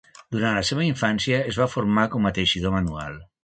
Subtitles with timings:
[0.35, 3.25] Durant la seva infància es va formar com a teixidor manual.